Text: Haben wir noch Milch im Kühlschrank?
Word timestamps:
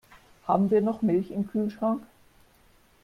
Haben 0.47 0.71
wir 0.71 0.81
noch 0.81 1.03
Milch 1.03 1.29
im 1.29 1.47
Kühlschrank? 1.47 2.01